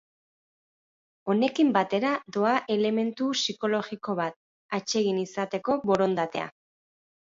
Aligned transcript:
Honekin 1.33 1.69
batera 1.75 2.15
doa 2.39 2.55
elementu 2.77 3.31
psikologiko 3.39 4.19
bat, 4.25 4.41
atsegin 4.83 5.25
izateko 5.31 5.83
borondatea. 5.89 6.55